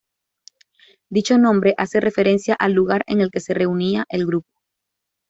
[1.11, 4.49] Dicho nombre hace referencia al lugar en el que se reunía el grupo.